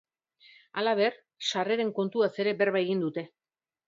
Halaber, 0.81 1.17
sarreren 1.49 1.91
kontuaz 1.99 2.31
ere 2.45 2.55
berba 2.63 2.81
egin 2.87 3.05
dute. 3.05 3.25